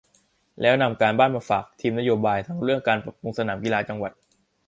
[0.61, 4.11] แล้วนำการบ้านมาฝากทีมนโยบาย ทั้งเรื่องการปรับปรุงสนามกีฬาจังหวัด